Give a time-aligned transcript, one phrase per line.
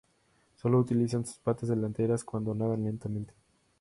[0.55, 3.35] Sólo utilizan sus patas delanteras cuando nadan lentamente.